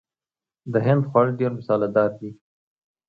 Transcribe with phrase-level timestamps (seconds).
[0.71, 2.31] د هند خواړه ډیر مساله دار دي.